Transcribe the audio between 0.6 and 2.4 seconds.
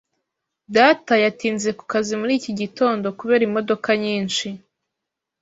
Data yatinze ku kazi muri